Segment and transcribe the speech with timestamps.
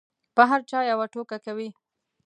[0.35, 1.69] په هر چا یوه ټوکه کوي.